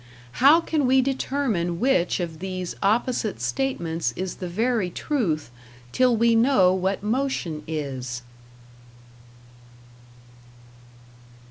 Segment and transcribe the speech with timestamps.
[0.41, 5.51] How can we determine which of these opposite statements is the very truth
[5.91, 8.23] #till we know what motion is#?